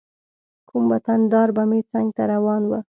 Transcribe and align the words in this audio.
کوم 0.67 0.83
وطن 0.91 1.19
دار 1.33 1.49
به 1.55 1.63
مې 1.69 1.79
څنګ 1.91 2.07
ته 2.17 2.23
روان 2.33 2.61
و. 2.67 2.71